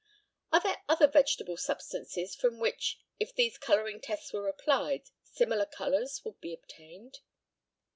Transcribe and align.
Are 0.51 0.59
there 0.59 0.81
other 0.89 1.05
vegetable 1.05 1.57
substances 1.57 2.33
from 2.33 2.57
which, 2.57 2.97
if 3.19 3.35
these 3.35 3.59
colouring 3.59 4.01
tests 4.01 4.33
were 4.33 4.47
applied, 4.47 5.03
similar 5.21 5.67
colours 5.67 6.25
would 6.25 6.41
be 6.41 6.53
obtained? 6.55 7.19